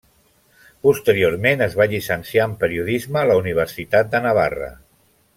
Posteriorment 0.87 1.59
es 1.65 1.75
va 1.81 1.87
llicenciar 1.91 2.47
en 2.51 2.55
periodisme 2.63 3.19
a 3.21 3.27
la 3.33 3.39
Universitat 3.43 4.09
de 4.15 4.23
Navarra. 4.29 4.71